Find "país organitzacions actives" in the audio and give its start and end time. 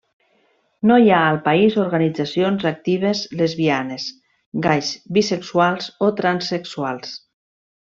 1.47-3.23